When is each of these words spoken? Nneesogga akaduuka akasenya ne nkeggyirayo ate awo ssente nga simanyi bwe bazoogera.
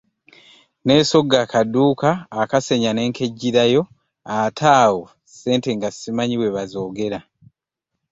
Nneesogga 0.83 1.37
akaduuka 1.45 2.09
akasenya 2.41 2.89
ne 2.93 3.03
nkeggyirayo 3.09 3.81
ate 4.39 4.67
awo 4.85 5.03
ssente 5.29 5.69
nga 5.77 5.89
simanyi 5.91 6.35
bwe 6.37 6.53
bazoogera. 6.55 7.19